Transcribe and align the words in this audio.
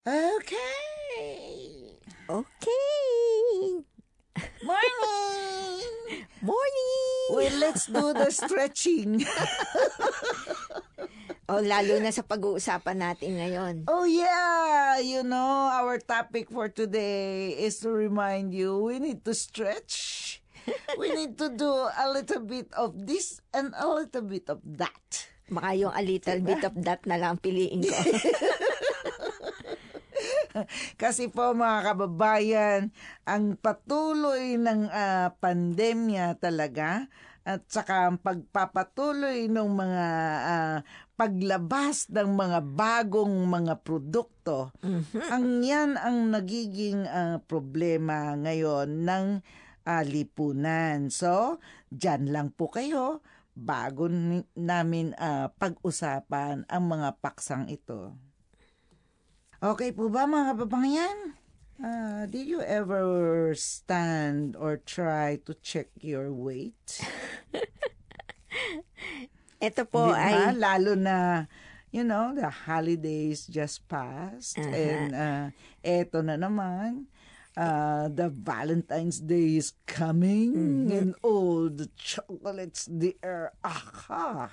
Okay. 0.00 1.92
Okay. 2.24 3.60
Morning. 4.64 5.84
Morning! 6.40 7.28
well, 7.36 7.56
let's 7.60 7.84
do 7.84 8.16
the 8.16 8.32
stretching. 8.32 9.20
O 11.50 11.58
lalo 11.60 11.98
na 11.98 12.14
sa 12.14 12.22
pag-uusapan 12.22 12.96
natin 12.96 13.34
ngayon. 13.42 13.74
oh 13.90 14.06
yeah, 14.06 15.02
you 15.02 15.26
know, 15.26 15.66
our 15.68 15.98
topic 15.98 16.46
for 16.46 16.70
today 16.70 17.58
is 17.58 17.82
to 17.82 17.90
remind 17.90 18.54
you 18.54 18.78
we 18.78 19.02
need 19.02 19.20
to 19.26 19.34
stretch. 19.34 20.38
we 20.94 21.10
need 21.10 21.34
to 21.36 21.50
do 21.52 21.68
a 21.68 22.06
little 22.08 22.40
bit 22.46 22.70
of 22.78 22.94
this 22.94 23.42
and 23.50 23.74
a 23.76 23.84
little 23.84 24.22
bit 24.22 24.46
of 24.48 24.62
that. 24.64 25.26
Baka 25.50 25.74
yung 25.74 25.90
a 25.90 26.00
little 26.06 26.38
bit 26.38 26.62
of 26.62 26.72
that 26.86 27.02
na 27.04 27.18
lang 27.18 27.36
piliin 27.42 27.82
ko. 27.82 27.98
Kasi 31.00 31.30
po 31.30 31.54
mga 31.54 31.94
kababayan, 31.94 32.80
ang 33.26 33.54
patuloy 33.58 34.58
ng 34.58 34.90
ah, 34.90 35.34
pandemya 35.38 36.38
talaga 36.38 37.06
at 37.40 37.64
saka 37.72 38.12
ang 38.12 38.20
pagpapatuloy 38.20 39.48
ng 39.48 39.68
mga 39.72 40.06
ah, 40.44 40.76
paglabas 41.16 42.08
ng 42.08 42.32
mga 42.32 42.58
bagong 42.64 43.44
mga 43.44 43.84
produkto, 43.84 44.72
ang 45.28 45.60
yan 45.60 45.96
ang 45.96 46.32
nagiging 46.32 47.04
ah, 47.08 47.40
problema 47.44 48.36
ngayon 48.36 49.04
ng 49.04 49.26
ah, 49.88 50.04
lipunan. 50.04 51.08
So, 51.08 51.58
dyan 51.88 52.28
lang 52.28 52.52
po 52.52 52.68
kayo 52.72 53.24
bago 53.56 54.08
namin 54.56 55.16
ah, 55.16 55.52
pag-usapan 55.52 56.68
ang 56.68 56.84
mga 56.88 57.18
paksang 57.20 57.68
ito. 57.68 58.29
Okay 59.60 59.92
po 59.92 60.08
ba 60.08 60.24
mga 60.24 60.56
kababayan? 60.56 61.36
Uh, 61.80 62.24
did 62.28 62.48
you 62.48 62.64
ever 62.64 63.52
stand 63.52 64.56
or 64.56 64.80
try 64.80 65.36
to 65.44 65.52
check 65.60 65.92
your 66.00 66.32
weight? 66.32 67.00
Ito 69.60 69.84
po 69.84 70.08
Di 70.08 70.16
ba? 70.16 70.48
ay 70.48 70.56
Lalo 70.56 70.96
na, 70.96 71.44
you 71.92 72.00
know, 72.00 72.32
the 72.32 72.48
holidays 72.48 73.44
just 73.44 73.84
passed. 73.84 74.56
Uh-huh. 74.56 74.72
And 74.72 75.12
uh, 75.12 75.44
eto 75.84 76.24
na 76.24 76.40
naman, 76.40 77.12
uh, 77.52 78.08
the 78.08 78.32
Valentine's 78.32 79.20
Day 79.20 79.60
is 79.60 79.76
coming. 79.84 80.56
Mm-hmm. 80.56 80.96
And 80.96 81.10
all 81.20 81.68
the 81.68 81.92
chocolates, 82.00 82.88
the 82.88 83.12
air, 83.20 83.52
aha! 83.60 84.48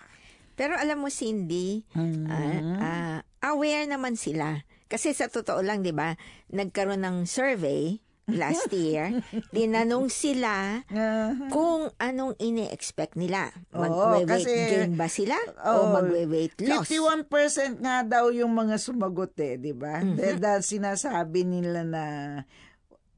pero 0.58 0.76
alam 0.76 1.00
mo 1.00 1.08
Cindy, 1.08 1.88
Mm-hmm. 1.96 2.28
ah, 2.28 2.59
ah, 2.84 3.20
aware 3.56 3.88
naman 3.88 4.20
sila. 4.20 4.68
Kasi 4.88 5.12
sa 5.12 5.28
totoo 5.28 5.60
lang, 5.60 5.84
'di 5.84 5.92
ba, 5.92 6.16
nagkaroon 6.50 7.04
ng 7.04 7.18
survey 7.24 8.00
last 8.28 8.68
year, 8.76 9.24
tinanong 9.52 10.12
sila 10.12 10.84
Uh, 10.92 11.48
kung 11.48 11.88
anong 11.96 12.36
ini-expect 12.40 13.16
nila. 13.16 13.56
Magwe-weight 13.72 14.28
kasi- 14.28 14.68
gain 14.68 15.00
ba 15.00 15.08
sila 15.08 15.36
Oo, 15.64 15.92
o 15.92 15.96
magwe-weight 15.96 16.60
loss? 16.60 16.88
51% 16.92 17.80
nga 17.80 18.04
daw 18.04 18.28
yung 18.32 18.52
mga 18.52 18.76
sumagot 18.76 19.32
eh, 19.40 19.56
di 19.56 19.72
ba? 19.72 20.04
Mm-hmm. 20.04 20.44
Dahil 20.44 20.60
sinasabi 20.62 21.48
nila 21.48 21.88
na 21.88 22.04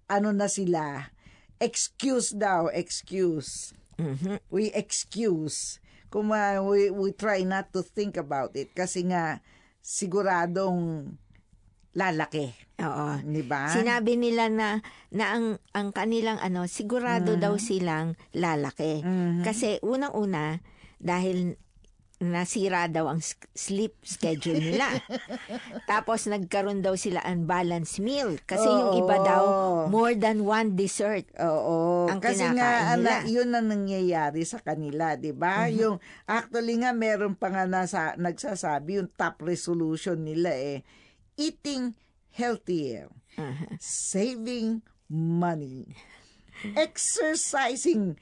ano 0.05 0.29
na 0.29 0.45
sila, 0.45 1.09
excuse 1.57 2.33
daw, 2.33 2.69
excuse. 2.69 3.73
Mhm. 3.97 4.37
We 4.49 4.69
excuse. 4.71 5.81
Kung 6.09 6.29
uh, 6.29 6.61
we, 6.61 6.89
we 6.89 7.13
try 7.13 7.41
not 7.41 7.69
to 7.73 7.81
think 7.81 8.13
about 8.13 8.53
it 8.53 8.73
kasi 8.73 9.05
nga 9.05 9.41
siguradong 9.81 11.13
lalaki, 11.99 12.47
Oo. 12.79 13.19
di 13.21 13.43
ba? 13.43 13.67
Sinabi 13.67 14.15
nila 14.15 14.47
na 14.47 14.79
na 15.11 15.25
ang 15.29 15.45
ang 15.69 15.91
kanilang 15.91 16.39
ano 16.39 16.63
sigurado 16.65 17.35
daw 17.35 17.51
Mm-hmm. 17.51 17.67
silang 17.67 18.07
lalaki. 18.31 19.03
Kasi 19.43 19.83
unang-una 19.83 20.63
dahil 20.95 21.59
nasira 22.19 22.87
daw 22.87 23.07
ang 23.07 23.23
sleep 23.53 23.95
schedule 24.03 24.59
nila. 24.59 24.91
Tapos 25.91 26.27
nagkaroon 26.27 26.79
daw 26.79 26.91
sila 26.93 27.23
unbalanced 27.23 27.99
meal 27.99 28.35
kasi 28.41 28.67
yung 28.67 28.99
iba 28.99 29.15
daw 29.21 29.41
Oo. 29.41 29.79
more 29.87 30.11
than 30.13 30.43
one 30.43 30.75
dessert. 30.75 31.23
Oo. 31.37 32.11
ang 32.11 32.19
kasi 32.19 32.43
kinakain 32.43 32.57
nga, 32.57 32.71
nila. 32.97 33.23
ana, 33.23 33.23
yun 33.23 33.49
ang 33.49 33.67
nangyayari 33.69 34.43
sa 34.43 34.59
kanila, 34.59 35.15
di 35.15 35.31
ba? 35.31 35.71
Yung, 35.71 35.95
actually 36.25 36.75
nga, 36.77 36.91
meron 36.91 37.33
pa 37.33 37.47
nga 37.47 37.63
nasa, 37.63 38.15
nagsasabi, 38.15 38.99
yung 38.99 39.09
top 39.09 39.39
resolution 39.39 40.19
nila 40.19 40.51
eh, 40.51 40.83
eating 41.39 41.95
healthier, 42.35 43.07
saving 43.79 44.83
money, 45.07 45.95
exercising, 46.75 48.19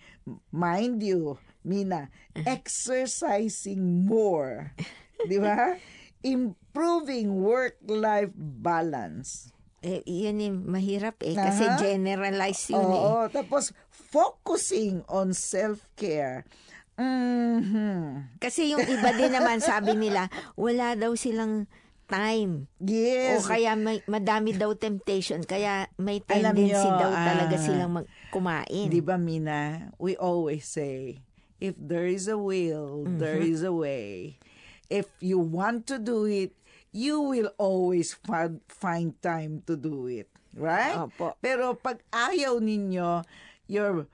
mind 0.53 1.01
you, 1.01 1.41
Mina, 1.65 2.13
exercising 2.45 4.05
more, 4.05 4.77
di 5.25 5.41
ba? 5.41 5.75
Improving 6.21 7.41
work-life 7.41 8.31
balance. 8.37 9.51
Eh, 9.81 10.01
yun 10.05 10.41
yung 10.41 10.57
mahirap 10.65 11.21
eh 11.21 11.37
kasi 11.37 11.65
Aha. 11.69 11.77
generalize 11.77 12.73
yun 12.73 12.81
eh. 12.81 13.03
Oo, 13.03 13.29
tapos 13.29 13.75
focusing 13.93 15.05
on 15.05 15.37
self-care. 15.37 16.49
Mhm. 16.97 18.41
Kasi 18.41 18.73
yung 18.73 18.81
iba 18.89 19.13
din 19.13 19.29
naman 19.29 19.61
sabi 19.61 19.93
nila 19.93 20.33
wala 20.57 20.97
daw 20.97 21.13
silang 21.13 21.69
time. 22.07 22.71
Yes. 22.79 23.43
O 23.43 23.51
kaya 23.51 23.75
may, 23.75 23.99
madami 24.07 24.55
daw 24.55 24.71
temptation, 24.73 25.43
kaya 25.43 25.91
may 25.99 26.23
tendency 26.23 26.71
nyo, 26.71 26.97
daw 26.97 27.11
talaga 27.11 27.55
ah, 27.55 27.61
silang 27.61 27.91
mag- 27.93 28.11
kumain. 28.31 28.87
Di 28.87 29.03
ba, 29.03 29.19
Mina? 29.19 29.91
We 29.99 30.15
always 30.15 30.63
say, 30.65 31.21
if 31.59 31.75
there 31.77 32.07
is 32.07 32.27
a 32.31 32.39
will, 32.39 33.03
there 33.05 33.43
Mm-hmm. 33.43 33.53
is 33.53 33.61
a 33.61 33.75
way. 33.75 34.39
If 34.87 35.11
you 35.19 35.37
want 35.37 35.83
to 35.91 35.99
do 35.99 36.23
it, 36.23 36.55
you 36.95 37.19
will 37.19 37.51
always 37.59 38.15
find, 38.15 38.63
find 38.71 39.13
time 39.21 39.61
to 39.67 39.75
do 39.75 40.07
it. 40.07 40.31
Right? 40.57 40.95
Opo. 40.97 41.35
Pero 41.37 41.75
pag 41.75 42.01
ayaw 42.09 42.57
ninyo, 42.57 43.21
your 43.67 44.07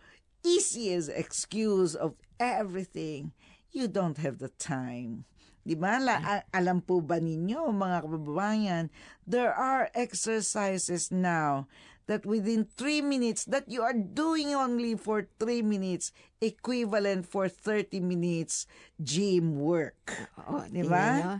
easiest 0.43 1.07
excuse 1.07 1.95
of 1.95 2.17
everything, 2.35 3.31
you 3.71 3.87
don't 3.87 4.17
have 4.17 4.39
the 4.43 4.51
time. 4.59 5.23
Di 5.63 5.75
ba? 5.75 5.95
La, 5.97 6.15
a- 6.19 6.45
alam 6.51 6.83
po 6.83 6.99
ba 6.99 7.17
ninyo, 7.17 7.71
mga 7.71 8.03
kababayan, 8.03 8.91
there 9.23 9.51
are 9.51 9.87
exercises 9.95 11.07
now 11.09 11.67
that 12.05 12.27
within 12.27 12.67
three 12.67 12.99
minutes, 12.99 13.47
that 13.47 13.63
you 13.71 13.79
are 13.79 13.95
doing 13.95 14.51
only 14.51 14.91
for 14.99 15.23
three 15.39 15.63
minutes, 15.63 16.11
equivalent 16.43 17.23
for 17.23 17.47
30 17.47 18.03
minutes 18.03 18.67
gym 18.99 19.55
work. 19.55 20.11
Oo, 20.51 20.67
Di 20.67 20.83
ba? 20.83 21.39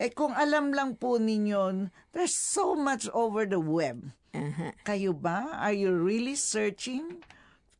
Eh 0.00 0.10
kung 0.10 0.32
alam 0.34 0.72
lang 0.74 0.96
po 0.96 1.20
ninyo, 1.20 1.92
there's 2.10 2.34
so 2.34 2.72
much 2.74 3.06
over 3.14 3.46
the 3.46 3.60
web. 3.62 4.10
Aha. 4.34 4.74
Kayo 4.82 5.14
ba? 5.14 5.46
Are 5.62 5.74
you 5.76 5.92
really 5.94 6.34
searching 6.34 7.22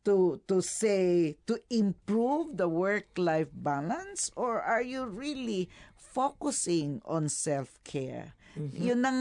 to 0.05 0.41
to 0.49 0.65
say 0.65 1.37
to 1.45 1.61
improve 1.69 2.57
the 2.57 2.69
work-life 2.69 3.53
balance 3.53 4.33
or 4.33 4.61
are 4.61 4.81
you 4.81 5.05
really 5.05 5.69
focusing 5.95 7.05
on 7.05 7.29
self-care? 7.29 8.35
Yun 8.57 9.07
ang 9.07 9.21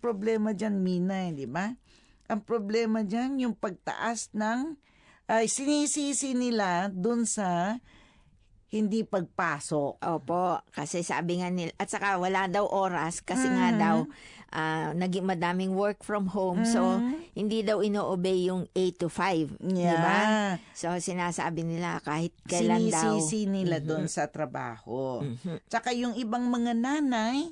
problema 0.00 0.56
diyan 0.56 0.80
Mina, 0.80 1.28
eh, 1.28 1.36
di 1.36 1.44
ba? 1.44 1.68
Ang 2.32 2.40
problema 2.42 3.04
diyan 3.04 3.44
yung 3.44 3.54
pagtaas 3.54 4.32
ng 4.32 4.80
ay 5.28 5.48
sinisisi 5.48 6.32
nila 6.32 6.88
dun 6.88 7.28
sa 7.28 7.76
hindi 8.74 9.06
pagpasok. 9.06 10.02
Opo, 10.02 10.58
kasi 10.74 11.06
sabi 11.06 11.38
nga 11.38 11.48
nila, 11.52 11.70
at 11.78 11.86
saka 11.86 12.18
wala 12.18 12.50
daw 12.50 12.66
oras 12.66 13.22
kasi 13.22 13.46
nga 13.46 13.70
Mm-hmm. 13.70 13.82
daw 13.84 13.96
ah, 14.54 14.94
naging 14.94 15.26
madaming 15.26 15.74
work 15.74 16.06
from 16.06 16.30
home. 16.30 16.62
So, 16.62 17.02
hindi 17.34 17.66
daw 17.66 17.82
ino-obey 17.82 18.46
yung 18.48 18.70
8 18.70 19.02
to 19.02 19.08
5. 19.10 19.58
Di 19.58 19.82
ba? 19.98 20.18
Yeah. 20.22 20.62
So, 20.72 20.94
sinasabi 20.94 21.66
nila 21.66 21.98
kahit 22.06 22.32
kailan 22.46 22.88
daw. 22.88 23.18
sinisisi 23.18 23.50
nila 23.50 23.82
doon 23.82 24.06
sa 24.06 24.30
trabaho. 24.30 25.26
Tsaka 25.66 25.90
yung 25.90 26.14
ibang 26.14 26.46
mga 26.46 26.72
nanay, 26.78 27.50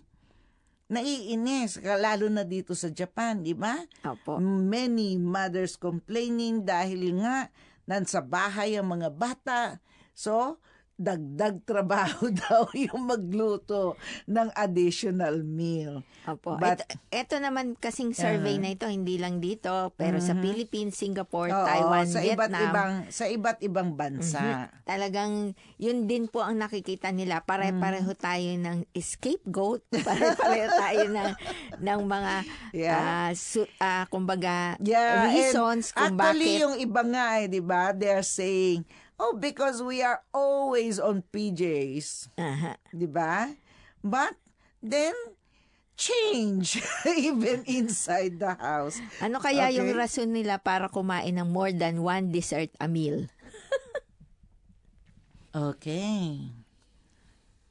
naiinis, 0.86 1.82
lalo 1.82 2.30
na 2.30 2.46
dito 2.46 2.78
sa 2.78 2.92
Japan, 2.92 3.42
di 3.42 3.56
ba? 3.56 3.80
Opo. 4.06 4.38
Many 4.44 5.18
mothers 5.18 5.74
complaining 5.74 6.62
dahil 6.62 7.18
nga 7.18 7.50
nasa 7.88 8.22
bahay 8.22 8.78
ang 8.78 8.94
mga 8.94 9.10
bata. 9.10 9.60
So, 10.14 10.62
dagdag 10.94 11.62
trabaho 11.62 12.28
daw 12.42 12.68
yung 12.72 13.04
magluto 13.04 13.96
ng 14.24 14.48
additional 14.52 15.40
meal. 15.40 16.04
Opo. 16.24 16.54
But- 16.54 16.84
ito, 16.84 16.94
ito 17.10 17.36
naman 17.36 17.74
kasing 17.74 18.12
survey 18.12 18.56
na 18.56 18.70
ito, 18.70 18.86
hindi 18.86 19.16
lang 19.16 19.38
dito, 19.38 19.70
pero 19.92 20.18
sa 20.18 20.32
Philippines, 20.34 20.94
Singapore, 20.94 21.44
Mm-hmm. 21.44 21.58
Oo, 21.58 21.68
Taiwan, 21.68 22.06
sa 22.06 22.20
Vietnam. 22.20 22.38
iba't 22.38 22.62
ibang 22.62 22.92
sa 23.08 23.24
iba't 23.26 23.58
ibang 23.60 23.90
bansa. 23.92 24.42
Talagang 24.82 25.32
yun 25.76 26.04
din 26.04 26.24
po 26.24 26.40
ang 26.40 26.56
nakikita 26.56 27.08
nila. 27.08 27.40
Pare-pareho 27.40 27.80
Mm-hmm. 28.08 28.22
tayo 28.22 28.50
ng 28.54 28.78
scapegoat. 28.94 29.82
Pare-pareho 30.06 30.68
tayo 30.70 31.02
ng, 31.08 31.30
ng 31.78 32.00
mga, 32.04 32.34
Yeah. 32.70 32.96
ah, 32.96 33.30
su- 33.32 33.68
ah, 33.76 34.06
kumbaga, 34.06 34.78
Yeah, 34.78 35.28
reasons 35.28 35.90
kung 35.90 36.14
actually 36.14 36.20
bakit. 36.52 36.62
yung 36.62 36.76
iba 36.78 37.02
nga 37.04 37.26
eh, 37.36 37.46
'di 37.46 37.60
ba? 37.60 37.92
They're 37.92 38.22
saying, 38.22 38.86
"Oh, 39.22 39.38
because 39.38 39.78
we 39.78 40.02
are 40.02 40.26
always 40.34 40.98
on 40.98 41.22
PJs." 41.30 42.34
Aha. 42.34 42.74
'Di 42.90 43.06
ba? 43.06 43.54
But 44.02 44.34
then 44.82 45.14
change 45.94 46.82
even 47.06 47.62
inside 47.70 48.42
the 48.42 48.58
house. 48.58 48.98
Ano 49.22 49.38
kaya 49.38 49.70
yung 49.70 49.94
Okay. 49.94 50.02
rason 50.02 50.34
nila 50.34 50.58
para 50.58 50.90
kumain 50.90 51.38
ng 51.38 51.46
more 51.46 51.70
than 51.70 52.02
one 52.02 52.34
dessert 52.34 52.74
a 52.82 52.90
meal? 52.90 53.30
Okay. 55.52 56.48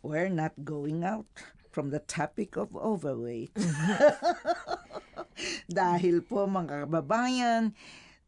We're 0.06 0.30
not 0.30 0.54
going 0.62 1.02
out 1.02 1.26
from 1.74 1.90
the 1.90 1.98
topic 1.98 2.54
of 2.54 2.78
overweight. 2.78 3.58
Dahil 5.66 6.22
po 6.22 6.46
mga 6.46 6.86
kababayan, 6.86 7.74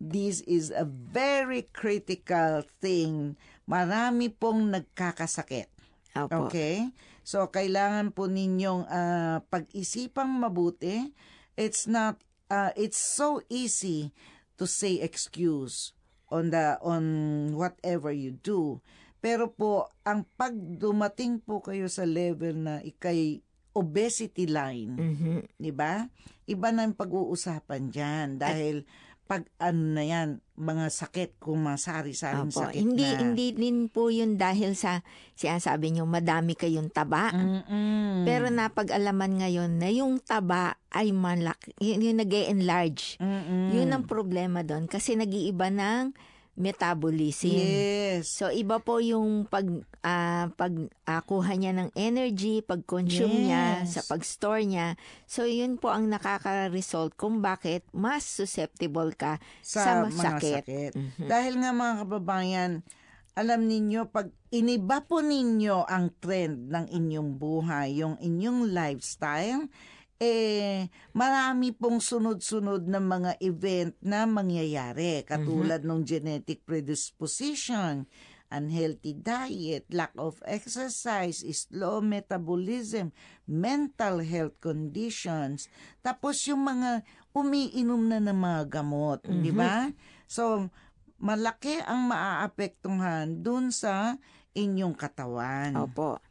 this 0.04 0.44
is 0.44 0.68
a 0.68 0.84
very 0.84 1.72
critical 1.72 2.68
thing. 2.84 3.40
Marami 3.64 4.28
pong 4.28 4.76
nagkakasakit. 4.76 5.72
Opo. 6.20 6.52
Okay? 6.52 6.92
So, 7.24 7.48
kailangan 7.48 8.12
po 8.12 8.28
ninyong 8.28 8.84
ah, 8.92 9.40
pag-isipang 9.48 10.28
mabuti. 10.28 11.16
It's 11.56 11.88
not, 11.88 12.20
ah, 12.52 12.76
it's 12.76 13.00
so 13.00 13.40
easy 13.48 14.12
to 14.60 14.68
say 14.68 15.00
excuse 15.00 15.96
on 16.28 16.52
the 16.52 16.76
on 16.84 17.04
whatever 17.56 18.12
you 18.12 18.36
do. 18.44 18.84
Pero 19.24 19.48
po, 19.56 19.88
ang 20.04 20.28
pag 20.36 20.52
dumating 20.52 21.40
po 21.40 21.64
kayo 21.64 21.88
sa 21.88 22.04
level 22.04 22.60
na 22.60 22.84
ikay 22.84 23.40
obesity 23.74 24.46
line, 24.46 24.94
Mhm. 25.00 25.38
di 25.58 25.72
ba? 25.74 26.06
Iba 26.46 26.70
na 26.70 26.86
yung 26.86 27.00
pag-uusapan 27.00 27.90
dyan 27.90 28.28
dahil 28.38 28.86
pag 29.24 29.48
ano 29.58 29.96
na 29.96 30.04
yan, 30.04 30.44
mga 30.54 30.92
sakit, 30.92 31.42
kung 31.42 31.64
mga 31.66 31.80
sari-saring 31.80 32.52
Opo. 32.52 32.62
sakit 32.68 32.78
Hindi, 32.78 33.08
na. 33.08 33.20
hindi 33.24 33.48
din 33.56 33.88
po 33.88 34.12
yun 34.12 34.36
dahil 34.38 34.76
sa, 34.78 35.02
sinasabi 35.34 35.96
nyo, 35.96 36.06
madami 36.06 36.54
kayong 36.54 36.92
taba. 36.92 37.34
Mm-mm. 37.34 38.28
Pero 38.28 38.52
napag-alaman 38.52 39.42
ngayon 39.42 39.72
na 39.80 39.90
yung 39.90 40.22
taba 40.22 40.78
ay 40.94 41.16
malaki, 41.16 41.74
yun, 41.82 42.04
yung 42.06 42.20
nag 42.22 42.30
enlarge. 42.30 43.18
Yun 43.74 43.90
ang 43.90 44.06
problema 44.06 44.62
doon 44.62 44.86
kasi 44.86 45.18
nag-iiba 45.18 45.72
ng 45.74 46.14
metabolism. 46.54 47.50
Yes. 47.50 48.30
So 48.30 48.54
iba 48.54 48.78
po 48.78 49.02
yung 49.02 49.50
pag 49.50 49.66
ah, 50.06 50.54
pag 50.54 50.74
kuha 51.26 51.54
niya 51.58 51.74
ng 51.74 51.90
energy, 51.98 52.62
pag-consume 52.62 53.50
niya, 53.50 53.82
Yes. 53.82 53.98
sa 53.98 54.02
pag-store 54.06 54.62
niya. 54.62 54.94
So 55.26 55.50
yun 55.50 55.82
po 55.82 55.90
ang 55.90 56.14
nakaka-result 56.14 57.18
kung 57.18 57.42
bakit 57.42 57.82
mas 57.90 58.22
susceptible 58.22 59.18
ka 59.18 59.42
sa, 59.66 59.82
sa, 59.82 59.92
mga 60.06 60.22
sakit. 60.22 60.64
sakit. 60.64 60.92
Mhm. 60.94 61.26
Dahil 61.26 61.54
nga 61.58 61.72
mga 61.74 61.94
kababayan, 62.06 62.72
alam 63.34 63.66
ninyo, 63.66 64.14
pag 64.14 64.30
iniba 64.54 65.02
po 65.02 65.26
ninyo 65.26 65.90
ang 65.90 66.14
trend 66.22 66.70
ng 66.70 66.86
inyong 66.94 67.34
buhay, 67.34 67.98
yung 67.98 68.14
inyong 68.22 68.70
lifestyle, 68.70 69.66
eh, 70.24 70.88
marami 71.12 71.76
pong 71.76 72.00
sunod-sunod 72.00 72.88
na 72.88 73.04
mga 73.04 73.36
event 73.44 73.92
na 74.00 74.24
mangyayari, 74.24 75.28
katulad 75.28 75.84
ng 75.84 76.08
genetic 76.08 76.64
predisposition, 76.64 78.08
unhealthy 78.48 79.18
diet, 79.18 79.84
lack 79.92 80.16
of 80.16 80.40
exercise, 80.48 81.44
slow 81.44 82.00
metabolism, 82.00 83.12
mental 83.50 84.24
health 84.24 84.56
conditions, 84.64 85.68
tapos 86.00 86.40
yung 86.48 86.64
mga 86.64 87.04
umiinom 87.36 88.08
na 88.08 88.24
ng 88.24 88.38
mga 88.38 88.62
gamot, 88.70 89.26
di 89.28 89.52
ba? 89.52 89.90
So, 90.30 90.70
malaki 91.18 91.82
ang 91.84 92.08
maaapektuhan 92.08 93.42
dun 93.42 93.74
sa 93.74 94.16
inyong 94.54 94.94
katawan. 94.94 95.74
Opo. 95.74 96.22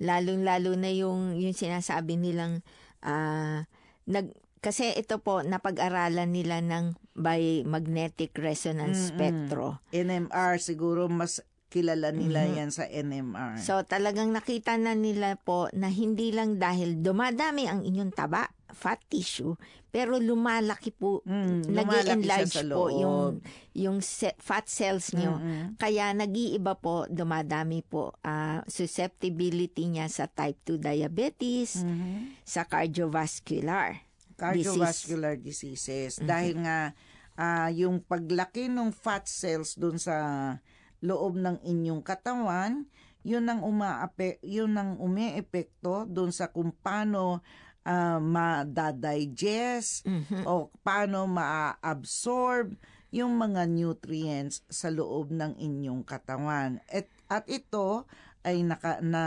Lalong-lalo 0.00 0.78
na 0.78 0.88
yung, 0.88 1.36
yung 1.36 1.52
sinasabi 1.52 2.16
nilang 2.16 2.64
ah, 3.02 3.66
nag 4.08 4.32
kasi 4.58 4.90
ito 4.98 5.22
po 5.22 5.46
napag-aralan 5.46 6.34
nila 6.34 6.58
ng 6.58 6.98
by 7.14 7.62
magnetic 7.62 8.34
resonance 8.38 9.14
spectro. 9.14 9.78
NMR, 9.94 10.58
siguro 10.58 11.06
mas 11.06 11.42
kilala 11.68 12.10
nila 12.10 12.48
yan 12.48 12.72
sa 12.72 12.88
NMR. 12.88 13.60
Mm-hmm. 13.60 13.64
So 13.64 13.84
talagang 13.84 14.32
nakita 14.32 14.74
na 14.80 14.96
nila 14.96 15.36
po 15.38 15.68
na 15.76 15.92
hindi 15.92 16.32
lang 16.32 16.56
dahil 16.56 17.04
dumadami 17.04 17.68
ang 17.68 17.84
inyong 17.84 18.12
taba, 18.16 18.50
fat 18.70 19.00
tissue, 19.04 19.56
pero 19.88 20.16
lumalaki 20.16 20.90
po, 20.90 21.20
Mm, 21.22 21.64
nag 21.66 21.86
lumalaki 21.86 22.12
enlarge 22.14 22.52
siya 22.52 22.62
sa 22.62 22.70
po 22.70 22.84
yung, 22.90 23.40
yung 23.72 23.98
se- 23.98 24.36
fat 24.36 24.64
cells 24.64 25.12
nyo. 25.12 25.36
Mm-mm. 25.36 25.76
Kaya 25.76 26.12
nag-iiba 26.12 26.74
po, 26.74 27.04
dumadami 27.06 27.80
po 27.80 28.12
ah, 28.20 28.60
susceptibility 28.64 29.86
niya 29.86 30.06
sa 30.06 30.26
type 30.26 30.60
2 30.66 30.76
diabetes, 30.78 31.80
Mhm. 31.80 32.36
sa 32.42 32.62
cardiovascular. 32.62 34.04
cardiovascular 34.38 35.34
diseases 35.34 36.22
dahil 36.22 36.62
nga 36.62 36.94
ah, 37.34 37.66
yung 37.68 37.98
paglaki 37.98 38.66
ng 38.66 38.90
fat 38.90 39.26
cells 39.26 39.74
dun 39.74 39.96
sa 39.96 40.54
loob 41.00 41.34
ng 41.34 41.58
inyong 41.60 42.02
katawan 42.02 42.86
yun 43.22 43.42
ang 43.44 43.60
umaape 43.60 44.38
yun 44.40 44.74
ang 44.74 44.94
umeepekto 44.96 46.06
dun 46.06 46.30
sa 46.30 46.48
kung 46.48 46.70
paano 46.72 47.42
ah, 47.88 48.20
ma-digest 48.20 50.04
Mhm. 50.04 50.44
o 50.44 50.68
paano 50.84 51.24
ma-absorb 51.24 52.76
yung 53.08 53.40
mga 53.40 53.64
nutrients 53.64 54.60
sa 54.68 54.92
loob 54.92 55.32
ng 55.32 55.56
inyong 55.56 56.04
katawan. 56.04 56.76
At, 56.86 57.08
at 57.26 57.48
ito 57.48 58.04
ay 58.44 58.60
naka, 58.60 59.00
na, 59.00 59.24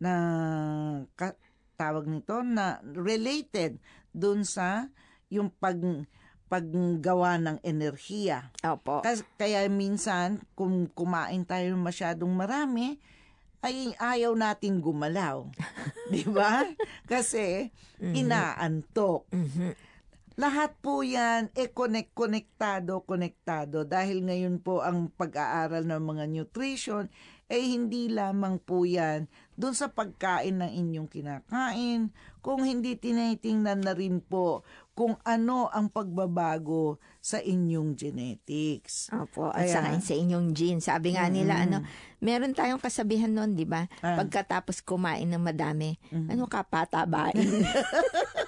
na 0.00 0.12
ka- 1.12 1.36
tawag 1.76 2.08
nito 2.08 2.40
na 2.40 2.80
related 2.82 3.76
dun 4.08 4.48
sa 4.48 4.88
yung 5.28 5.52
pag 5.52 5.76
paggawa 6.46 7.36
ng 7.42 7.58
enerhiya. 7.60 8.54
Opo. 8.62 9.02
Kas- 9.02 9.26
Kaya 9.34 9.66
minsan, 9.66 10.40
kung 10.54 10.86
kumain 10.86 11.42
tayo 11.42 11.74
masyadong 11.74 12.30
marami, 12.30 13.02
ay 13.64 13.96
ayaw 13.96 14.32
nating 14.36 14.80
gumalaw. 14.80 15.48
Di 16.12 16.24
ba? 16.28 16.64
Kasi 17.08 17.72
inaantok. 18.00 19.28
Mhm. 19.32 19.70
Lahat 20.36 20.76
po 20.84 21.00
yan, 21.00 21.48
e 21.56 21.72
connect, 21.72 22.12
konektado, 22.12 23.00
konektado. 23.08 23.88
Dahil 23.88 24.20
ngayon 24.20 24.60
po 24.60 24.84
ang 24.84 25.08
pag-aaral 25.08 25.88
ng 25.88 26.02
mga 26.04 26.24
nutrition, 26.28 27.08
eh 27.48 27.64
hindi 27.64 28.12
lamang 28.12 28.60
po 28.60 28.84
yan 28.84 29.30
dun 29.56 29.72
sa 29.72 29.88
pagkain 29.88 30.60
ng 30.60 30.70
inyong 30.70 31.08
kinakain, 31.08 32.12
kung 32.44 32.62
hindi 32.62 32.94
tinitingnan 32.94 33.82
na 33.82 33.96
rin 33.96 34.22
po 34.22 34.62
kung 34.96 35.18
ano 35.26 35.66
ang 35.72 35.90
pagbabago 35.90 36.96
sa 37.18 37.42
inyong 37.42 37.98
genetics. 37.98 39.10
Opo, 39.10 39.50
at 39.50 39.66
Kaya- 39.66 39.74
saka 39.74 39.88
sa 39.98 40.14
inyong 40.14 40.54
genes. 40.54 40.86
Sabi 40.86 41.18
nga 41.18 41.26
nila, 41.26 41.66
ano, 41.66 41.82
meron 42.22 42.54
tayong 42.54 42.78
kasabihan 42.78 43.28
noon, 43.28 43.58
di 43.58 43.66
ba? 43.66 43.90
Ah. 44.00 44.22
Pagkatapos 44.22 44.80
kumain 44.86 45.26
ng 45.26 45.42
madami, 45.42 45.98
ano 46.14 46.46
ka 46.46 46.62
patabain? 46.62 47.34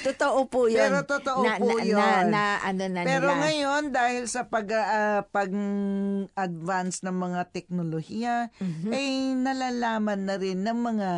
Totoo 0.00 0.46
po 0.46 0.66
yun. 0.66 0.80
Pero 0.80 0.98
totoo 1.02 1.42
na, 1.42 1.56
po 1.56 1.68
na, 1.70 1.82
yun. 1.82 1.94
Na, 1.94 2.24
na, 2.24 2.44
ano 2.62 2.84
na 2.86 3.00
Pero 3.02 3.28
nila. 3.28 3.40
ngayon 3.42 3.82
dahil 3.88 4.24
sa 4.24 4.44
pag 4.44 4.66
ah, 4.70 5.22
pag-advance 5.24 7.02
ng 7.02 7.14
mga 7.14 7.40
teknolohiya, 7.50 8.36
Mhm. 8.56 8.90
ay 8.90 9.06
nalalaman 9.36 10.20
na 10.24 10.34
rin 10.34 10.60
ng 10.60 10.78
mga 10.78 11.10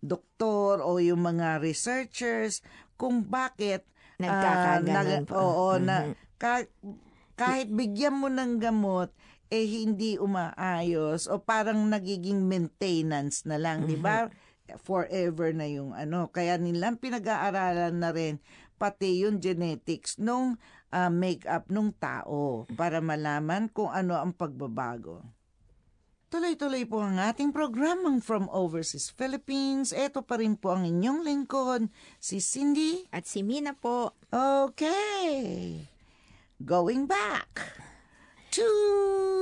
doktor 0.00 0.80
o 0.80 0.98
yung 0.98 1.20
mga 1.20 1.58
researchers 1.58 2.60
kung 2.94 3.22
bakit 3.22 3.84
ah, 4.16 4.24
Nagkakaganon 4.80 4.88
nag- 5.22 5.28
po. 5.28 5.36
Oo, 5.36 5.68
na 5.76 6.08
Mhm. 6.08 6.12
ka- 6.36 6.70
kahit 7.34 7.68
bigyan 7.68 8.16
mo 8.16 8.28
ng 8.28 8.56
gamot 8.56 9.12
eh 9.46 9.62
hindi 9.62 10.16
umaayos 10.16 11.28
o 11.28 11.38
parang 11.38 11.86
nagiging 11.86 12.42
maintenance 12.42 13.44
na 13.44 13.54
lang, 13.56 13.84
di 13.84 13.94
ba? 13.94 14.26
Forever 14.82 15.54
na 15.54 15.70
yung 15.70 15.94
ano. 15.94 16.26
Kaya 16.34 16.58
nilang 16.58 16.98
pinag-aaralan 16.98 17.94
na 17.94 18.10
rin 18.10 18.42
pati 18.76 19.24
yung 19.24 19.40
genetics 19.40 20.20
nung 20.20 20.58
ah, 20.92 21.08
make-up 21.08 21.70
nung 21.72 21.94
tao 21.96 22.68
para 22.76 23.00
malaman 23.00 23.70
kung 23.72 23.88
ano 23.88 24.18
ang 24.18 24.34
pagbabago. 24.34 25.22
Tuloy-tuloy 26.26 26.82
po 26.90 27.06
ang 27.06 27.22
ating 27.22 27.54
programang 27.54 28.18
From 28.18 28.50
Overseas 28.50 29.14
Philippines. 29.14 29.94
Ito 29.94 30.26
pa 30.26 30.42
rin 30.42 30.58
po 30.58 30.74
ang 30.74 30.82
inyong 30.82 31.22
lingkod, 31.22 31.86
si 32.18 32.42
Cindy. 32.42 33.06
At 33.14 33.30
si 33.30 33.46
Mina 33.46 33.78
po. 33.78 34.10
Okay. 34.34 35.86
Going 36.58 37.06
back 37.06 37.85
to 38.50 38.68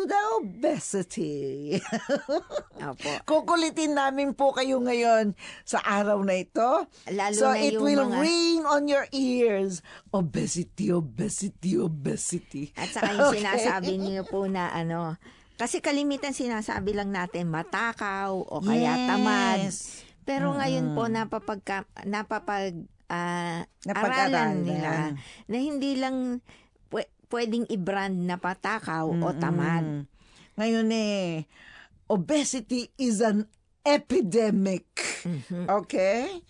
the 0.05 0.21
obesity. 0.37 1.81
Opo. 2.89 3.11
Kukulitin 3.25 3.95
namin 3.95 4.33
po 4.33 4.53
kayo 4.53 4.79
ngayon 4.79 5.33
sa 5.63 5.81
araw 5.81 6.21
na 6.21 6.37
ito. 6.37 6.85
Lalo 7.09 7.35
so 7.35 7.49
na 7.49 7.59
it 7.59 7.77
will 7.77 8.05
mga- 8.05 8.21
ring 8.21 8.61
on 8.65 8.85
your 8.85 9.07
ears. 9.11 9.81
Obesity, 10.11 10.89
obesity, 10.89 11.77
obesity. 11.77 12.73
At 12.75 12.91
saka 12.91 13.13
yung 13.13 13.23
Okay. 13.31 13.41
sinasabi 13.41 13.93
niyo 13.97 14.23
po 14.25 14.45
na 14.45 14.69
ano, 14.71 15.17
kasi 15.55 15.79
kalimitan 15.79 16.35
sinasabi 16.35 16.93
lang 16.93 17.09
natin 17.09 17.49
matakaw 17.49 18.35
o 18.35 18.61
kaya 18.61 18.93
Yes. 18.95 19.07
tamad. 19.07 19.61
Pero 20.25 20.53
ngayon 20.53 20.93
po 20.93 21.07
napapagka, 21.07 21.85
napapag 22.03 22.75
ah, 23.07 23.63
Napag-aralan. 23.85 24.33
aralan 24.33 24.55
nila 24.65 24.93
na 25.47 25.57
hindi 25.57 25.95
lang 25.95 26.41
pwedeng 27.27 27.65
i-brand 27.67 28.17
na 28.25 28.37
patakaw 28.37 29.09
o 29.09 29.27
tamad. 29.33 30.07
Ngayon 30.55 30.89
eh, 30.89 31.45
obesity 32.07 32.93
is 32.97 33.19
an 33.19 33.49
epidemic. 33.83 34.87
Mhm. 35.25 35.67
Okay? 35.67 36.43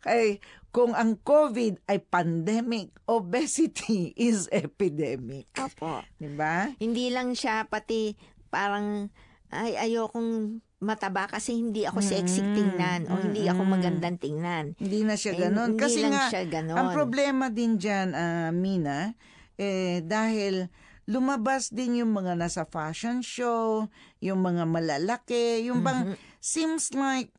Kay 0.00 0.40
kung 0.68 0.92
ang 0.92 1.14
COVID 1.16 1.84
ay 1.86 2.00
pandemic, 2.00 2.90
obesity 3.04 4.10
is 4.18 4.48
epidemic. 4.50 5.46
Opo. 5.54 6.00
Di 6.16 6.32
ba? 6.32 6.72
Hindi 6.76 7.12
lang 7.12 7.36
siya 7.36 7.64
pati 7.64 8.16
parang 8.48 9.12
ay 9.52 9.76
ayokong 9.78 10.58
mataba 10.82 11.30
kasi 11.30 11.54
hindi 11.54 11.86
ako 11.86 12.02
sexy 12.02 12.42
tingnan 12.42 13.06
o 13.06 13.14
hindi 13.14 13.46
ako 13.46 13.62
magandang 13.62 14.18
tingnan. 14.18 14.74
Hindi 14.74 15.06
na 15.06 15.14
siya 15.14 15.32
Eh, 15.32 15.40
ganon. 15.46 15.76
hindi 15.76 15.78
Kasi 15.78 16.00
lang 16.02 16.10
nga, 16.10 16.26
siya 16.26 16.42
ganon. 16.50 16.74
ang 16.74 16.88
problema 16.90 17.46
din 17.48 17.78
dyan, 17.78 18.08
ah, 18.12 18.50
Mina, 18.50 19.14
eh, 19.62 20.02
dahil 20.02 20.66
lumabas 21.06 21.70
din 21.70 22.02
yung 22.02 22.10
mga 22.10 22.34
nasa 22.34 22.66
fashion 22.66 23.22
show, 23.22 23.86
yung 24.18 24.42
mga 24.42 24.66
malalaki, 24.66 25.62
yung 25.66 25.82
bang, 25.82 26.10
Mm-hmm. 26.10 26.18
seems 26.42 26.90
like 26.90 27.30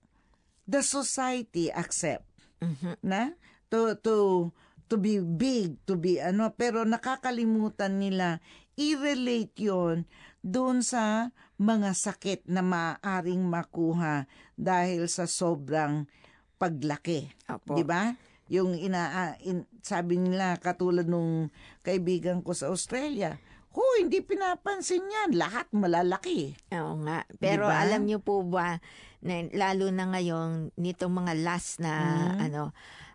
the 0.63 0.80
society 0.80 1.68
accept 1.68 2.24
Mhm. 2.63 2.96
na 3.03 3.36
to 3.68 4.00
to 4.00 4.48
to 4.88 4.96
be 4.96 5.20
big 5.20 5.75
to 5.84 6.00
be 6.00 6.24
ano 6.24 6.56
pero 6.56 6.88
nakakalimutan 6.88 8.00
nila 8.00 8.39
i-relate 8.80 9.51
yon 9.60 10.08
doon 10.39 10.80
sa 10.80 11.32
mga 11.60 11.92
sakit 11.92 12.48
na 12.48 12.63
maaaring 12.63 13.44
makuha 13.44 14.24
dahil 14.56 15.12
sa 15.12 15.27
sobrang 15.27 16.08
paglaki 16.56 17.27
Opo. 17.48 17.75
'di 17.75 17.84
ba 17.84 18.15
yung 18.53 18.77
ina 18.77 19.33
in, 19.41 19.65
sabi 19.81 20.22
nila 20.22 20.62
katulad 20.62 21.10
nung 21.10 21.50
kaibigan 21.81 22.45
ko 22.45 22.53
sa 22.53 22.69
Australia 22.69 23.41
Ho, 23.74 23.81
hindi 23.98 24.22
pinapansin 24.22 25.01
yan. 25.01 25.33
Lahat 25.33 25.65
malalaki. 25.74 26.53
Oo 26.69 27.01
nga. 27.01 27.25
Pero 27.41 27.65
Diba? 27.65 27.81
alam 27.81 28.05
niyo 28.05 28.22
po 28.22 28.45
ba, 28.45 28.77
na, 29.25 29.50
lalo 29.50 29.89
na 29.89 30.13
ngayon, 30.13 30.69
nitong 30.77 31.10
mga 31.10 31.33
last 31.41 31.81
na, 31.81 31.93
Mm-hmm. 31.98 32.38
ano, 32.45 32.63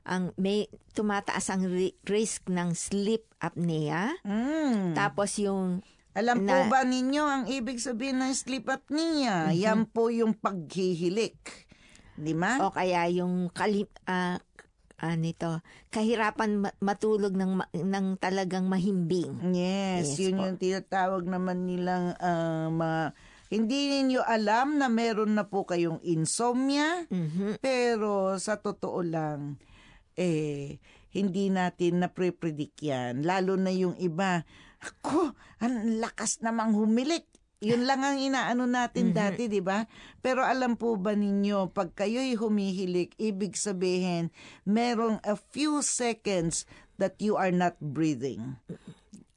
ang 0.03 0.35
may 0.35 0.67
tumataas 0.99 1.55
ang 1.55 1.63
ri- 1.63 1.95
risk 2.03 2.51
ng 2.51 2.75
sleep 2.75 3.23
apnea. 3.39 4.19
Mm. 4.27 4.99
Tapos 4.99 5.39
yung, 5.39 5.79
Alam 6.19 6.43
po 6.43 6.51
na- 6.51 6.67
ba 6.67 6.83
ninyo 6.83 7.23
ang 7.23 7.45
ibig 7.47 7.79
sabihin 7.79 8.19
ng 8.19 8.35
sleep 8.35 8.67
apnea? 8.67 9.55
Mm-hmm. 9.55 9.63
Yan 9.63 9.87
po 9.87 10.11
yung 10.11 10.35
paghihilik. 10.35 11.39
Di 12.19 12.35
ba? 12.35 12.59
o 12.67 12.75
kaya 12.75 13.07
yung 13.15 13.47
kalim, 13.55 13.87
ah, 14.11 14.43
ano 14.99 15.25
ito, 15.25 15.63
kahirapan 15.89 16.59
ma- 16.59 16.77
matulog 16.79 17.31
ng, 17.31 17.63
ng 17.73 18.07
talagang 18.17 18.67
mahimbing. 18.67 19.31
Yes, 19.49 20.13
Yes 20.13 20.21
yun 20.21 20.37
po. 20.37 20.43
yung 20.45 20.59
tinatawag 20.59 21.23
naman 21.25 21.65
nilang 21.65 22.19
ah, 22.19 22.67
mga... 22.67 23.15
Hindi 23.49 23.81
ninyo 23.89 24.21
alam 24.21 24.77
na 24.77 24.93
meron 24.93 25.33
na 25.33 25.43
po 25.43 25.65
kayong 25.65 26.05
insomnia, 26.05 27.09
Mhm. 27.09 27.57
pero 27.59 28.37
sa 28.37 28.61
totoo 28.61 29.01
lang, 29.01 29.57
eh, 30.13 30.77
hindi 31.09 31.49
natin 31.49 32.05
na-predict 32.05 32.77
yan. 32.83 33.25
Lalo 33.25 33.57
na 33.57 33.73
yung 33.73 33.97
iba, 33.97 34.45
ako, 34.79 35.33
ang 35.59 35.97
lakas 35.97 36.39
namang 36.39 36.77
humilik. 36.77 37.25
Yun 37.59 37.91
lang 37.91 38.07
ang 38.07 38.23
inaano 38.23 38.71
natin 38.71 39.11
dati, 39.11 39.51
di 39.51 39.59
ba? 39.59 39.83
Pero 40.23 40.47
alam 40.47 40.79
po 40.79 40.95
ba 40.95 41.19
ninyo, 41.19 41.75
pag 41.75 41.91
kayo'y 41.91 42.39
humihilik, 42.39 43.19
ibig 43.19 43.59
sabihin, 43.59 44.31
merong 44.63 45.19
a 45.27 45.35
few 45.35 45.83
seconds 45.83 46.71
that 47.03 47.19
you 47.19 47.35
are 47.35 47.51
not 47.51 47.75
breathing. 47.83 48.59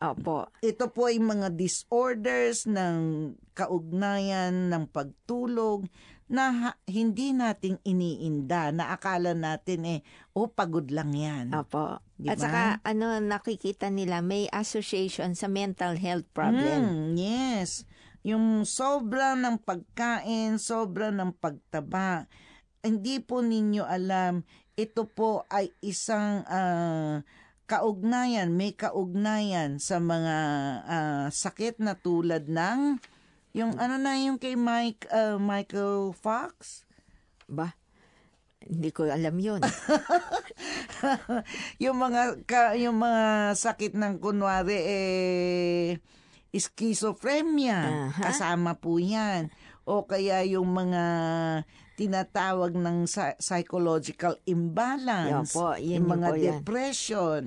Opo. 0.01 0.50
Ito 0.66 0.90
po 0.90 1.10
ay 1.10 1.22
mga 1.22 1.54
disorders 1.54 2.66
ng 2.66 3.34
kaugnayan 3.54 4.70
ng 4.74 4.90
pagtulog 4.90 5.86
na 6.32 6.44
ha- 6.50 6.80
hindi 6.90 7.34
nating 7.36 7.78
iniinda, 7.86 8.74
na 8.74 8.94
akala 8.98 9.38
natin 9.38 9.84
eh, 9.86 10.00
oh, 10.34 10.50
pagod 10.50 10.90
lang 10.90 11.13
yan. 11.13 11.54
Opo. 11.54 12.01
Di 12.18 12.34
At 12.34 12.42
saka, 12.42 12.62
ano, 12.82 13.18
nakikita 13.22 13.94
nila, 13.94 14.25
may 14.25 14.50
association 14.50 15.38
sa 15.38 15.46
mental 15.46 15.98
health 16.01 16.25
problem. 16.34 17.13
Mm, 17.13 17.20
yes. 17.20 17.86
Yung 18.22 18.70
sobra 18.70 19.34
ng 19.34 19.58
pagkain, 19.66 20.62
sobra 20.62 21.10
ng 21.10 21.34
pagtaba, 21.34 22.30
hindi 22.86 23.18
po 23.18 23.42
ninyo 23.42 23.82
alam, 23.82 24.46
ito 24.78 25.10
po 25.10 25.46
ay 25.50 25.74
isang 25.82 26.46
ah, 26.46 27.25
kaugnayan, 27.66 28.54
may 28.54 28.78
kaugnayan 28.78 29.82
sa 29.82 29.98
mga 29.98 30.38
ah, 30.86 31.28
sakit 31.34 31.82
na 31.82 31.98
tulad 31.98 32.46
ng, 32.46 33.01
yung 33.58 33.82
ano 33.82 33.98
na 33.98 34.13
yung 34.22 34.38
kay 34.38 34.54
Mike, 34.54 35.10
ah, 35.10 35.42
Michael 35.42 36.13
Fox? 36.13 36.86
Ba? 37.50 37.74
Hindi 38.62 38.94
ko 38.94 39.10
alam 39.10 39.34
yun. 39.42 39.66
yung 41.84 41.98
mga 41.98 42.46
ka, 42.46 42.78
yung 42.78 43.01
mga 43.01 43.58
sakit 43.58 43.98
ng 43.98 44.22
kunwari 44.22 44.78
eh 44.78 45.98
schizophrenia 46.53 48.10
Aha. 48.10 48.22
kasama 48.24 48.75
po 48.75 48.96
'yan 48.96 49.48
o 49.84 50.03
kaya 50.03 50.43
yung 50.46 50.67
mga 50.67 51.03
tinatawag 51.96 52.74
ng 52.74 53.05
psy- 53.05 53.38
psychological 53.38 54.36
imbalance 54.43 55.31
Yan 55.31 55.48
po, 55.50 55.74
yun 55.74 55.81
yung 55.81 55.91
yun 55.98 56.12
mga 56.12 56.27
po 56.27 56.36
yan. 56.36 56.43
depression 56.58 57.41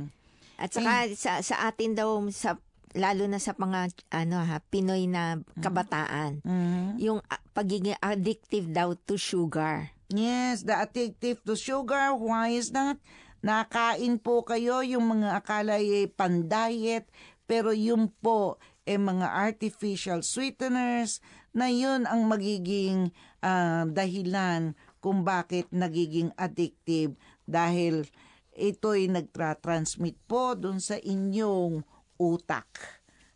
At 0.54 0.70
saka 0.70 1.10
sa, 1.12 1.42
sa 1.42 1.66
atin 1.66 1.92
daw, 1.92 2.22
sa, 2.30 2.54
lalo 2.94 3.26
na 3.26 3.36
sa 3.36 3.52
mga 3.52 3.90
ano 4.08 4.38
ha, 4.38 4.62
Pinoy 4.62 5.04
na 5.04 5.34
kabataan, 5.58 6.38
Mhm. 6.40 6.94
yung 6.96 7.18
pagiging 7.50 7.98
addictive 7.98 8.70
daw 8.70 8.94
to 8.96 9.18
sugar. 9.18 9.90
yes 10.06 10.62
the 10.62 10.70
addictive 10.72 11.42
to 11.42 11.54
sugar 11.54 12.14
why 12.14 12.48
is 12.48 12.70
that 12.70 12.94
nakain 13.40 14.14
po 14.14 14.40
kayo 14.40 14.78
yung 14.80 15.10
mga 15.10 15.36
akala 15.36 15.74
ay 15.74 16.06
pan-diet 16.06 17.08
pero 17.44 17.72
yun 17.72 18.06
po 18.14 18.56
eh 18.84 19.00
mga 19.00 19.28
artificial 19.32 20.20
sweeteners 20.20 21.24
na 21.56 21.72
yun 21.72 22.04
ang 22.04 22.28
magiging 22.28 23.12
ah, 23.40 23.88
dahilan 23.88 24.76
kung 25.00 25.24
bakit 25.24 25.68
nagiging 25.72 26.32
addictive 26.36 27.16
dahil 27.44 28.08
ito'y 28.54 29.10
nagtra-transmit 29.10 30.16
po 30.24 30.56
dun 30.56 30.78
sa 30.78 30.96
inyong 30.96 31.82
utak 32.16 32.68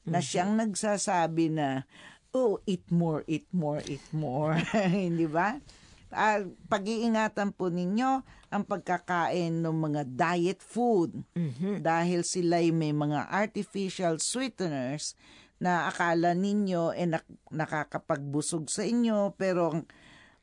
na 0.09 0.25
siyang 0.25 0.57
nagsasabi 0.57 1.53
na 1.53 1.85
oh 2.33 2.63
eat 2.65 2.89
more 2.89 3.25
eat 3.29 3.45
more 3.53 3.83
eat 3.85 4.05
more. 4.15 4.57
Hindi 5.05 5.29
ba 5.29 5.59
Ah, 6.09 6.41
pag-iingatan 6.73 7.53
po 7.53 7.69
ninyo 7.69 8.25
ang 8.49 8.65
pagkakain 8.65 9.61
ng 9.61 9.77
mga 9.77 10.03
diet 10.09 10.65
food 10.65 11.21
Mhm. 11.37 11.85
dahil 11.85 12.25
sila'y 12.25 12.73
may 12.73 12.97
mga 12.97 13.29
artificial 13.29 14.17
sweeteners 14.17 15.13
na 15.61 15.91
akala 15.91 16.33
ninyo 16.33 16.97
eh 16.97 17.05
nak- 17.05 17.29
nakakapagbusog 17.53 18.71
sa 18.73 18.87
inyo 18.87 19.37
pero 19.37 19.85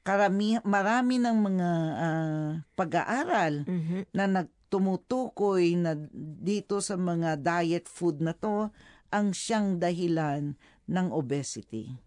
karami 0.06 0.62
marami 0.62 1.18
ng 1.18 1.38
mga 1.42 1.70
ah, 1.98 2.52
pag-aaral 2.78 3.66
Mhm. 3.66 4.00
na 4.14 4.26
nagtumutukoy 4.30 5.82
na 5.82 5.98
dito 6.46 6.78
sa 6.78 6.94
mga 6.94 7.42
diet 7.42 7.90
food 7.90 8.22
na 8.22 8.38
to 8.38 8.70
ang 9.10 9.34
siyang 9.34 9.82
dahilan 9.82 10.54
ng 10.86 11.08
obesity. 11.10 11.98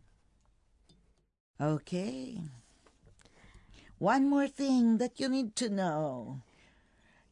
Okay. 1.58 2.38
One 3.98 4.30
more 4.30 4.46
thing 4.46 4.98
that 5.02 5.18
you 5.18 5.26
need 5.26 5.58
to 5.58 5.68
know. 5.68 6.38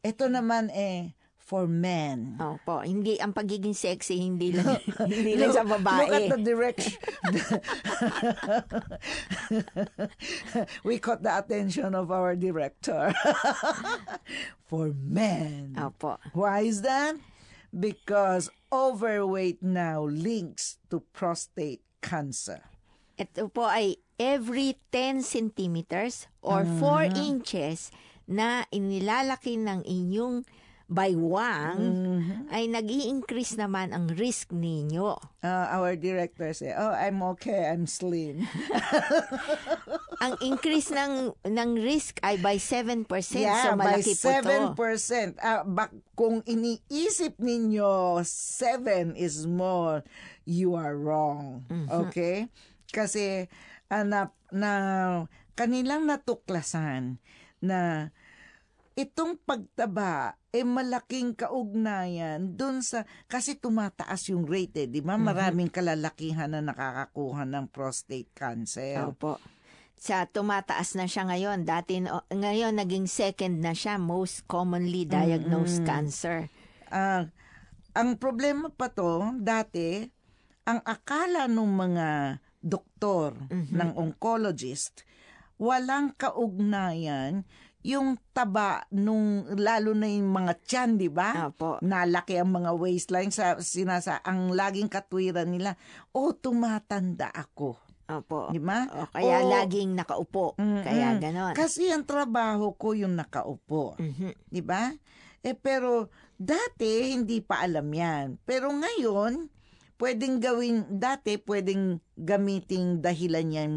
Ito 0.03 0.27
naman 0.27 0.67
eh, 0.75 1.15
for 1.47 1.63
men. 1.63 2.35
Opo, 2.43 2.83
hindi 2.83 3.15
ang 3.23 3.31
pagiging 3.31 3.71
sexy 3.71 4.19
hindi 4.19 4.51
lang 4.57 4.83
hindi 4.99 5.39
lang 5.39 5.55
sa 5.55 5.63
babae. 5.63 6.03
Look 6.03 6.11
at 6.11 6.27
the 6.35 6.43
direction. 6.43 6.99
we 10.87 10.99
caught 10.99 11.23
the 11.23 11.31
attention 11.31 11.95
of 11.95 12.11
our 12.11 12.35
director. 12.35 13.15
for 14.67 14.91
men. 14.91 15.79
Opo. 15.79 16.19
Why 16.35 16.67
is 16.67 16.83
that? 16.83 17.15
Because 17.71 18.51
overweight 18.67 19.63
now 19.63 20.03
links 20.03 20.83
to 20.91 20.99
prostate 21.15 21.79
cancer. 22.03 22.59
Ito 23.15 23.47
po 23.47 23.71
ay 23.71 24.03
every 24.17 24.77
10 24.91 25.21
centimeters 25.21 26.25
or 26.41 26.65
4 26.65 27.13
inches 27.15 27.93
na 28.27 28.67
inilalaki 28.73 29.55
ng 29.55 29.85
inyong 29.87 30.43
baywang 30.87 31.79
ay 32.47 32.71
nag 32.71 32.87
increase 32.87 33.59
naman 33.59 33.91
ang 33.91 34.07
risk 34.15 34.55
ninyo. 34.55 35.19
Uh, 35.43 35.67
our 35.75 35.99
director 35.99 36.47
say, 36.55 36.71
"Oh, 36.71 36.95
I'm 36.95 37.19
okay. 37.35 37.67
I'm 37.67 37.83
slim." 37.83 38.47
ang 40.23 40.39
increase 40.39 40.95
ng 40.95 41.35
ng 41.43 41.71
risk 41.83 42.23
ay 42.23 42.39
by 42.39 42.55
7%. 42.55 43.03
yeah, 43.35 43.67
so 43.67 43.75
malaki 43.75 44.15
by 44.15 44.23
po 44.23 44.27
seven 44.31 44.61
to. 44.63 44.67
percent. 44.79 45.31
Uh, 45.43 45.67
bak 45.67 45.91
kung 46.15 46.39
iniisip 46.47 47.35
ninyo 47.35 48.23
seven 48.23 49.11
is 49.19 49.43
small, 49.43 49.99
you 50.47 50.71
are 50.71 50.95
wrong. 50.95 51.67
Okay? 52.07 52.47
Kasi 52.87 53.51
uh, 53.91 54.05
na, 54.05 54.31
na 54.51 54.71
kanilang 55.57 56.05
natuklasan 56.05 57.17
na 57.59 58.11
itong 58.97 59.37
pagtaba 59.37 60.41
eh 60.49 60.65
malaking 60.65 61.37
kaugnayan 61.37 62.57
dun 62.57 62.81
sa 62.81 63.05
kasi 63.29 63.53
tumataas 63.53 64.33
yung 64.33 64.49
rate 64.49 64.85
eh, 64.85 64.87
di 64.89 65.05
ba? 65.05 65.13
Maraming 65.13 65.69
kalalakihan 65.69 66.49
na 66.49 66.65
nakakakuha 66.65 67.45
ng 67.45 67.69
prostate 67.69 68.33
cancer. 68.33 69.05
Opo. 69.05 69.37
Sa 69.97 70.25
tumataas 70.25 70.97
na 70.97 71.05
siya 71.05 71.29
ngayon. 71.29 71.65
Dati 71.65 72.01
ngayon 72.33 72.73
naging 72.77 73.05
second 73.05 73.61
na 73.61 73.77
siya 73.77 74.01
most 74.01 74.49
commonly 74.49 75.05
diagnosed 75.05 75.85
cancer. 75.85 76.49
Ah, 76.89 77.29
ang 77.97 78.17
problema 78.17 78.69
pa 78.73 78.89
to, 78.89 79.37
dati, 79.41 80.05
ang 80.65 80.81
akala 80.85 81.45
ng 81.49 81.69
mga 81.69 82.07
doktor, 82.61 83.37
ng 83.51 83.91
oncologist, 83.95 85.05
walang 85.57 86.13
kaugnayan 86.17 87.45
yung 87.87 88.19
taba 88.35 88.83
nung 88.91 89.47
lalo 89.55 89.95
na 89.95 90.11
yung 90.11 90.33
mga 90.33 90.53
tiyan, 90.67 90.91
di 90.99 91.07
ba? 91.07 91.47
Opo. 91.47 91.79
Nalaki 91.79 92.35
ang 92.35 92.51
mga 92.51 92.75
waistline 92.75 93.31
sa 93.31 93.55
sinasa 93.63 94.19
ang 94.27 94.51
laging 94.51 94.91
katwiran 94.91 95.47
nila, 95.47 95.79
oh 96.11 96.35
tumatanda 96.35 97.31
ako. 97.31 97.79
Opo. 98.07 98.51
Di 98.51 98.59
ba? 98.59 98.87
O, 98.87 99.07
kaya 99.11 99.43
O, 99.43 99.51
laging 99.51 99.95
nakaupo. 99.95 100.55
Mm-mm. 100.59 100.83
Kaya 100.83 101.15
ganon. 101.19 101.55
Kasi 101.55 101.91
ang 101.91 102.07
trabaho 102.07 102.75
ko 102.75 102.95
yung 102.95 103.15
nakaupo. 103.19 103.99
Mhm. 103.99 104.47
Di 104.47 104.63
ba? 104.63 104.91
Eh 105.43 105.55
pero 105.55 106.11
dati 106.35 107.15
hindi 107.15 107.39
pa 107.39 107.63
alam 107.63 107.87
yan. 107.87 108.39
Pero 108.47 108.71
ngayon, 108.71 109.47
pwedeng 109.97 110.37
gawin, 110.37 110.85
dati 110.89 111.37
pwedeng 111.37 111.97
gamiting 112.15 113.01
dahilan 113.01 113.49
yan 113.49 113.71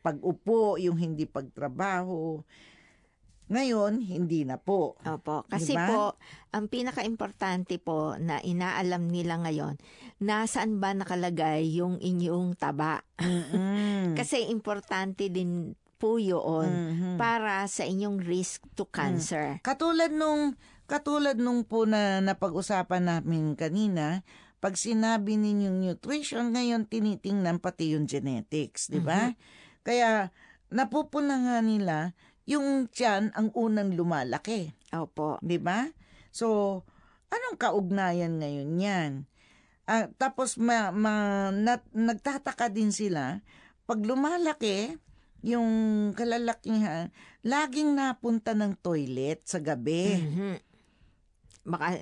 pag-upo, 0.00 0.76
yung 0.76 1.00
hindi 1.00 1.24
pagtrabaho. 1.24 2.44
Ngayon, 3.44 4.00
hindi 4.00 4.44
na 4.44 4.56
po. 4.56 4.96
Opo. 5.04 5.44
Kasi 5.48 5.76
Diba? 5.76 5.84
po, 5.84 6.02
ang 6.48 6.68
pinaka-importante 6.68 7.76
po 7.76 8.16
na 8.16 8.40
inaalam 8.40 9.04
nila 9.04 9.36
ngayon, 9.40 9.76
nasaan 10.20 10.80
ba 10.80 10.96
nakalagay 10.96 11.76
yung 11.76 12.00
inyong 12.00 12.56
taba? 12.56 13.04
Mm-mm. 13.20 14.12
Kasi 14.18 14.48
importante 14.48 15.28
din 15.28 15.76
po 15.96 16.16
yun 16.20 16.68
Mhm. 16.68 17.16
para 17.16 17.64
sa 17.64 17.84
inyong 17.84 18.20
risk 18.20 18.64
to 18.76 18.84
cancer. 18.84 19.60
Katulad 19.60 20.12
nung 20.12 20.56
katulad 20.84 21.36
nung 21.40 21.64
po 21.64 21.88
na 21.88 22.20
napag-usapan 22.20 23.08
namin 23.08 23.56
kanina, 23.56 24.20
pag 24.64 24.80
sinabi 24.80 25.36
ninyong 25.36 25.84
nutrition, 25.84 26.56
ngayon 26.56 26.88
tinitingnan 26.88 27.60
pati 27.60 27.92
yung 27.92 28.08
genetics, 28.08 28.88
di 28.88 28.96
ba? 28.96 29.36
Kaya 29.84 30.32
napupuna 30.72 31.36
nga 31.36 31.56
nila 31.60 32.16
yung 32.48 32.88
tiyan 32.88 33.28
ang 33.36 33.52
unang 33.52 33.92
lumalaki, 33.92 34.72
Opo. 34.96 35.36
di 35.44 35.60
ba? 35.60 35.84
So, 36.32 36.80
anong 37.28 37.60
kaugnayan 37.60 38.40
ngayon 38.40 38.80
yan? 38.80 39.12
Ah, 39.84 40.08
tapos 40.16 40.56
ma, 40.56 40.88
ma, 40.88 41.52
nat- 41.52 41.92
nagtataka 41.92 42.72
din 42.72 42.88
sila, 42.88 43.44
pag 43.84 44.00
lumalaki, 44.00 44.96
yung 45.44 45.68
kalalakihan, 46.16 47.12
laging 47.44 48.00
napunta 48.00 48.56
ng 48.56 48.80
toilet 48.80 49.44
sa 49.44 49.60
gabi. 49.60 50.24
Mhm. 50.24 50.56
Baka, 51.64 51.96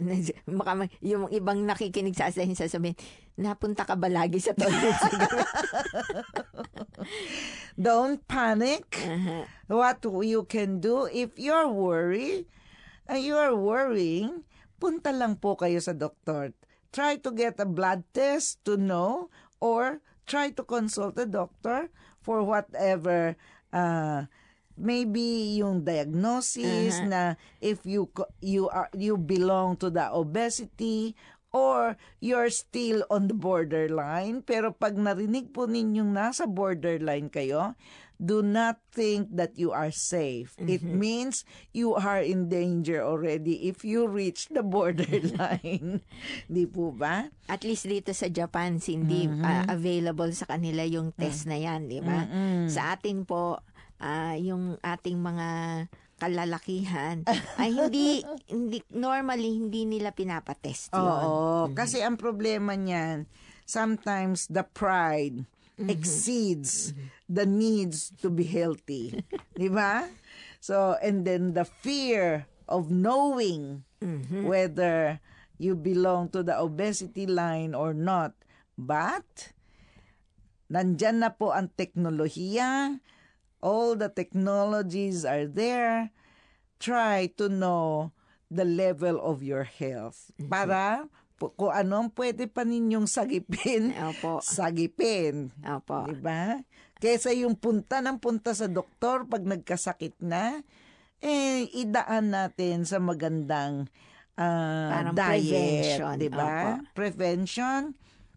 baka 0.50 0.72
yung 1.14 1.30
ibang 1.30 1.62
nakikinig 1.62 2.18
sa 2.18 2.28
atin 2.28 2.58
sasabihin, 2.58 2.98
napunta 3.38 3.86
ka 3.86 3.94
ba 3.94 4.10
lagi 4.10 4.42
sa 4.42 4.58
toilet? 4.58 4.98
sa 4.98 5.10
gabi?" 5.10 5.38
Don't 7.78 8.20
panic. 8.26 8.90
Aha. 8.98 9.46
What 9.70 10.04
you 10.04 10.44
can 10.44 10.82
do 10.82 11.06
if 11.08 11.38
you're 11.38 11.70
worried, 11.70 12.50
uh, 13.06 13.16
you're 13.16 13.54
worrying, 13.56 14.44
punta 14.82 15.14
lang 15.14 15.38
po 15.38 15.54
kayo 15.54 15.78
sa 15.78 15.94
doktor. 15.94 16.52
Try 16.92 17.22
to 17.24 17.32
get 17.32 17.56
a 17.62 17.64
blood 17.64 18.04
test 18.12 18.60
to 18.68 18.76
know 18.76 19.32
or 19.62 20.04
try 20.28 20.52
to 20.52 20.62
consult 20.66 21.16
a 21.16 21.24
doctor 21.24 21.88
for 22.20 22.44
whatever 22.44 23.38
uh, 23.72 24.28
maybe 24.82 25.54
yung 25.56 25.86
diagnosis 25.86 26.98
Uh-huh. 26.98 27.06
na 27.08 27.22
if 27.62 27.86
you 27.86 28.10
you 28.42 28.66
are 28.66 28.90
you 28.92 29.14
belong 29.14 29.78
to 29.78 29.88
the 29.88 30.10
obesity 30.10 31.14
or 31.54 31.94
you're 32.18 32.50
still 32.50 33.06
on 33.06 33.28
the 33.28 33.36
borderline. 33.36 34.42
Pero 34.42 34.74
pag 34.74 34.98
narinig 34.98 35.54
po 35.54 35.70
ninyong 35.70 36.10
nasa 36.10 36.44
borderline 36.44 37.30
kayo 37.30 37.78
do 38.22 38.38
not 38.38 38.78
think 38.94 39.26
that 39.34 39.50
you 39.58 39.74
are 39.74 39.90
safe. 39.90 40.54
It 40.62 40.86
means 40.86 41.42
you 41.74 41.98
are 41.98 42.22
in 42.22 42.46
danger 42.46 43.02
already 43.02 43.66
if 43.66 43.82
you 43.82 44.06
reach 44.06 44.46
the 44.46 44.62
borderline. 44.74 46.06
Di 46.46 46.70
po 46.70 46.94
ba? 46.94 47.26
At 47.50 47.66
least 47.66 47.90
dito 47.90 48.14
sa 48.14 48.30
Japan, 48.30 48.78
hindi 48.78 49.26
ah, 49.42 49.66
available 49.66 50.30
sa 50.32 50.46
kanila 50.46 50.86
yung 50.86 51.10
test 51.12 51.50
na 51.50 51.58
yan, 51.58 51.90
di 51.90 51.98
ba? 51.98 52.22
Sa 52.70 52.94
atin 52.94 53.26
po, 53.26 53.58
ah, 54.02 54.34
yung 54.34 54.76
ating 54.82 55.16
mga 55.16 55.48
kalalakihan 56.18 57.26
ay 57.62 57.70
hindi 57.74 58.22
hindi 58.46 58.78
normally 58.94 59.58
hindi 59.58 59.86
nila 59.86 60.14
pinapatest 60.14 60.94
yun. 60.94 61.02
Oo, 61.02 61.70
kasi 61.74 62.02
ang 62.02 62.18
problema 62.18 62.74
niyan, 62.78 63.26
sometimes 63.66 64.46
the 64.50 64.62
pride 64.62 65.46
exceeds 65.82 66.94
the 67.26 67.48
needs 67.48 68.12
to 68.20 68.28
be 68.28 68.44
healthy. 68.44 69.24
Di 69.58 69.66
ba? 69.72 70.06
So, 70.62 70.94
and 71.02 71.26
then 71.26 71.58
the 71.58 71.66
fear 71.66 72.46
of 72.70 72.92
knowing 72.92 73.82
whether 74.46 75.18
you 75.58 75.74
belong 75.74 76.30
to 76.34 76.42
the 76.42 76.58
obesity 76.58 77.26
line 77.26 77.74
or 77.74 77.94
not. 77.94 78.34
But, 78.78 79.54
nandyan 80.70 81.22
na 81.22 81.30
po 81.34 81.54
ang 81.54 81.70
teknolohiya. 81.74 82.98
All 83.62 83.94
the 83.94 84.10
technologies 84.10 85.22
are 85.22 85.46
there. 85.46 86.10
Try 86.76 87.30
to 87.38 87.46
know 87.46 88.10
the 88.50 88.66
level 88.66 89.16
of 89.16 89.40
your 89.40 89.62
health. 89.62 90.34
Para 90.50 91.06
pu- 91.38 91.54
kung 91.54 91.70
anong 91.70 92.10
pwede 92.12 92.50
pa 92.50 92.66
ninyong 92.66 93.06
sagipin, 93.06 93.94
Opo. 94.10 94.42
sagipin. 94.42 95.54
Opo. 95.62 96.10
Di 96.10 96.18
ba? 96.18 96.58
Kesa 96.98 97.30
yung 97.30 97.54
punta 97.54 98.02
ng 98.02 98.18
punta 98.18 98.50
sa 98.50 98.66
doktor 98.66 99.24
pag 99.24 99.46
nagkasakit 99.46 100.18
na, 100.18 100.62
eh, 101.22 101.70
idaan 101.72 102.34
natin 102.34 102.82
sa 102.82 102.98
magandang 102.98 103.86
ah, 104.34 104.90
Parang 104.90 105.14
diet. 105.14 105.38
prevention. 105.38 106.14
Di 106.18 106.28
ba? 106.28 106.42
Opo. 106.42 106.68
Prevention. 106.98 107.82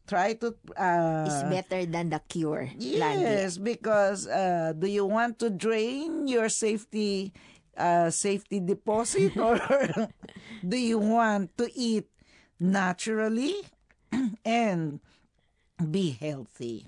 Try 0.06 0.38
to... 0.46 0.54
ah, 0.78 1.26
Is 1.26 1.42
better 1.50 1.82
than 1.90 2.14
the 2.14 2.22
cure. 2.30 2.70
Lagi. 2.78 3.22
Yes, 3.26 3.58
because 3.58 4.30
uh, 4.30 4.74
do 4.78 4.86
you 4.86 5.06
want 5.06 5.42
to 5.42 5.50
drain 5.50 6.30
your 6.30 6.50
safety 6.50 7.34
uh, 7.74 8.10
safety 8.14 8.62
deposit 8.62 9.34
or 9.42 9.58
do 10.62 10.78
you 10.78 11.02
want 11.02 11.58
to 11.58 11.68
eat 11.74 12.06
naturally 12.62 13.66
and 14.46 15.02
be 15.82 16.14
healthy? 16.22 16.86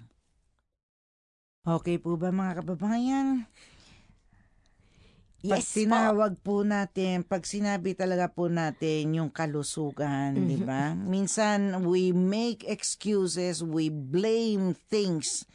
Okay 1.67 1.99
po 1.99 2.15
ba 2.15 2.32
mga 2.32 2.63
kababayan? 2.63 3.43
Pag 5.38 5.62
Yes 5.62 5.69
po. 5.69 5.78
po 6.36 6.56
natin, 6.62 7.21
pag 7.21 7.45
sinabi 7.45 7.93
talaga 7.93 8.26
po 8.26 8.50
natin 8.50 9.13
yung 9.13 9.30
kalusugan, 9.30 10.34
Mm-hmm. 10.34 10.50
di 10.50 10.58
ba? 10.60 10.91
Minsan 10.93 11.86
we 11.86 12.10
make 12.10 12.65
excuses, 12.65 13.62
we 13.62 13.88
blame 13.88 14.73
things 14.89 15.45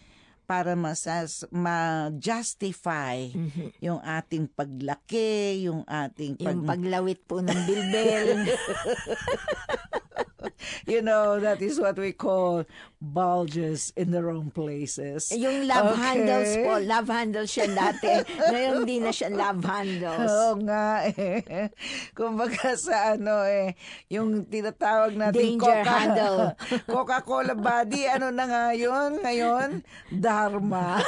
para 0.45 0.75
masas 0.75 1.43
ma-justify 1.51 3.27
yung 3.81 3.99
ating 3.99 4.47
paglaki, 4.49 5.65
yung 5.65 5.83
ating 5.85 6.37
pag, 6.37 6.55
Mm-hmm. 6.55 6.63
Yung 6.63 6.63
paglawit 6.63 7.21
po 7.25 7.43
ng 7.43 7.61
bilbil. 7.67 8.29
you 10.87 11.03
know, 11.03 11.39
that 11.39 11.61
is 11.61 11.79
what 11.79 11.97
we 11.97 12.13
call 12.13 12.65
bulges 13.03 13.91
in 13.99 14.15
the 14.15 14.23
wrong 14.23 14.51
places. 14.55 15.35
yung 15.35 15.67
love 15.67 15.91
Okay. 15.93 16.03
handles 16.03 16.51
po, 16.63 16.73
love 16.79 17.09
handles 17.11 17.51
siya 17.51 17.67
dati. 17.67 18.23
Ngayon 18.55 18.73
hindi 18.87 18.97
na 19.03 19.11
siya 19.11 19.29
love 19.35 19.59
handles. 19.67 20.31
Oo 20.31 20.55
nga 20.63 21.11
eh. 21.11 21.75
Kumbaga 22.15 22.79
sa 22.79 23.19
ano 23.19 23.43
eh, 23.43 23.75
yung 24.07 24.47
tinatawag 24.47 25.19
natin 25.19 25.59
Danger 25.59 25.83
handle. 25.83 26.55
Coca-Cola 26.95 27.59
body, 27.59 28.07
ano 28.07 28.31
na 28.31 28.45
nga 28.47 28.65
yun 28.71 29.19
ngayon? 29.19 29.83
Dharma. 30.09 31.03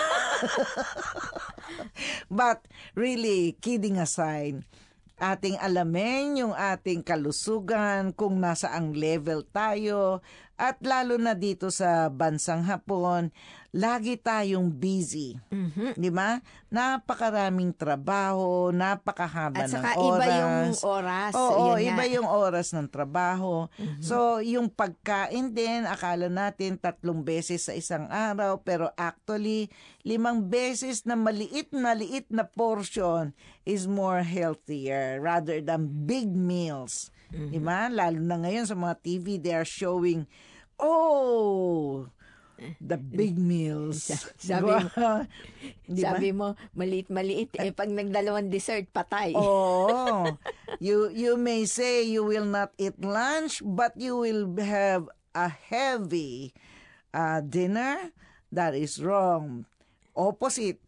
But 2.31 2.65
really, 2.95 3.57
kidding 3.61 3.99
aside, 3.99 4.65
ating 5.19 5.55
alamin 5.63 6.43
yung 6.43 6.55
ating 6.55 7.07
kalusugan, 7.07 8.11
kung 8.15 8.43
nasa 8.43 8.75
ang 8.75 8.95
level 8.95 9.47
tayo, 9.47 10.21
at 10.55 10.79
lalo 10.81 11.19
na 11.19 11.35
dito 11.35 11.67
sa 11.69 12.07
bansang 12.07 12.63
Hapon, 12.63 13.35
lagi 13.71 14.15
tayong 14.15 14.71
busy. 14.71 15.35
Mhm. 15.51 15.99
Di 15.99 16.07
ba? 16.07 16.39
Napakaraming 16.71 17.75
trabaho, 17.75 18.71
napakahaba 18.71 19.67
At 19.67 19.71
saka 19.73 19.91
ng 19.91 19.99
oras. 19.99 20.15
iba 20.15 20.27
yung 20.31 20.55
oras. 20.87 21.33
Oo, 21.35 21.65
Yun 21.75 21.79
iba 21.85 22.03
nga. 22.03 22.15
yung 22.15 22.29
oras 22.29 22.71
ng 22.71 22.87
trabaho. 22.87 23.67
So, 23.99 24.39
yung 24.39 24.71
pagkain 24.71 25.51
din, 25.51 25.83
akala 25.85 26.31
natin 26.31 26.77
tatlong 26.77 27.21
beses 27.21 27.67
sa 27.67 27.75
isang 27.75 28.07
araw, 28.07 28.61
pero 28.61 28.95
actually, 28.95 29.67
limang 30.03 30.47
beses 30.47 31.03
na 31.03 31.15
maliit 31.15 31.75
na 31.75 31.93
liit 31.93 32.31
na 32.31 32.47
portion 32.47 33.35
is 33.63 33.87
more 33.87 34.23
healthier 34.23 35.19
rather 35.19 35.59
than 35.59 35.91
big 36.07 36.31
meals. 36.31 37.11
Di 37.35 37.59
ba? 37.59 37.91
Lalo 37.91 38.19
na 38.23 38.39
ngayon 38.39 38.67
sa 38.67 38.79
mga 38.79 38.95
TV, 39.03 39.27
they 39.43 39.55
are 39.55 39.67
showing, 39.67 40.25
oh, 40.79 42.07
the 42.81 42.95
big 43.19 43.35
meals. 43.35 44.07
Sabi 44.39 44.71
mo- 44.71 45.27
Di 45.91 46.03
ba? 46.03 46.15
Sabi 46.15 46.29
mo, 46.31 46.55
maliit-maliit. 46.73 47.59
Eh, 47.59 47.75
pag 47.75 47.91
nagdalawang 47.91 48.49
dessert, 48.49 48.87
patay. 48.95 49.35
Oh, 49.35 50.31
you 50.85 51.11
you 51.11 51.35
may 51.35 51.67
say 51.67 52.07
you 52.07 52.23
will 52.23 52.47
not 52.47 52.71
eat 52.79 52.97
lunch, 53.03 53.61
but 53.65 53.93
you 53.99 54.15
will 54.17 54.47
have 54.63 55.11
a 55.35 55.51
heavy 55.51 56.55
uh, 57.11 57.43
dinner. 57.43 58.15
That 58.55 58.79
is 58.79 59.03
wrong. 59.03 59.67
Opposite. 60.15 60.79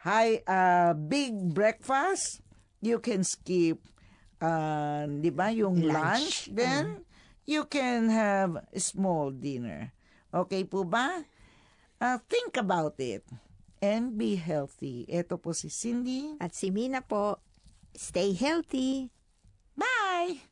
High, 0.00 0.40
uh, 0.48 0.94
big 0.96 1.52
breakfast. 1.52 2.40
You 2.80 3.02
can 3.02 3.26
skip, 3.26 3.82
uh, 4.42 5.04
di 5.06 5.30
ba, 5.30 5.50
yung 5.54 5.82
lunch. 5.82 5.94
Lunch. 5.94 6.36
Then 6.54 7.04
you 7.48 7.64
can 7.66 8.10
have 8.10 8.64
a 8.70 8.80
small 8.80 9.30
dinner. 9.30 9.92
Okay 10.28 10.64
po 10.64 10.84
ba? 10.84 11.24
Uh, 11.98 12.18
think 12.28 12.54
about 12.60 12.94
it 13.00 13.24
and 13.82 14.14
be 14.18 14.38
healthy. 14.38 15.06
Ito 15.08 15.38
po 15.38 15.54
si 15.54 15.70
Cindy. 15.70 16.38
At 16.38 16.54
si 16.54 16.70
Mina 16.70 17.02
po, 17.02 17.42
stay 17.94 18.34
healthy. 18.34 19.10
Bye! 19.74 20.47